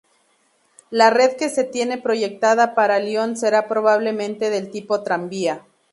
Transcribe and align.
La 0.89 1.11
red 1.11 1.37
que 1.37 1.47
se 1.47 1.63
tiene 1.63 1.99
proyectada 1.99 2.73
para 2.73 2.97
Lyon 2.97 3.37
será 3.37 3.67
probablemente 3.67 4.49
del 4.49 4.71
tipo 4.71 5.03
tranvía. 5.03 5.63